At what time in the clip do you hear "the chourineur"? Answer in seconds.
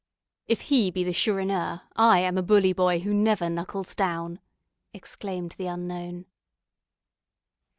1.03-1.83